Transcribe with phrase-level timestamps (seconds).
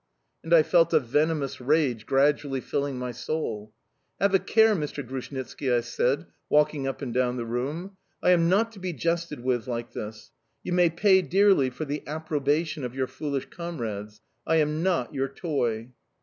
[0.43, 3.71] And I felt a venomous rage gradually filling my soul.
[4.19, 5.07] "Have a care, Mr.
[5.07, 9.41] Grushnitski!" I said, walking up and down the room: "I am not to be jested
[9.41, 10.31] with like this!
[10.63, 14.21] You may pay dearly for the approbation of your foolish comrades.
[14.47, 15.91] I am not your toy!"...